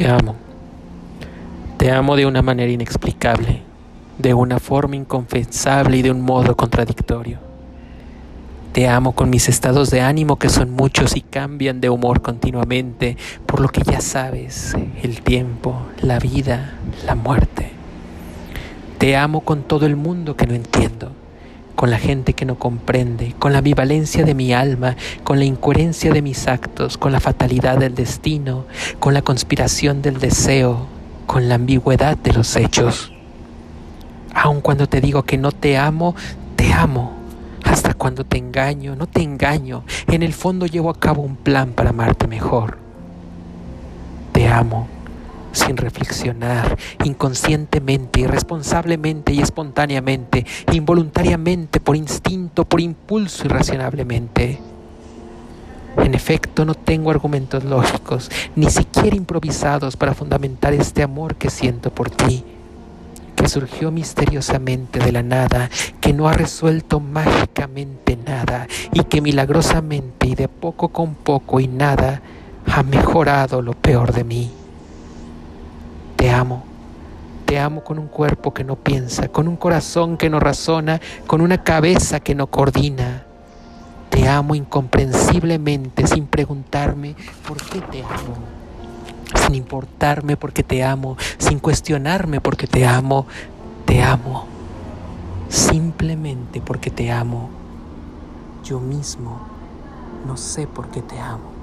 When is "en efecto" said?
55.96-56.64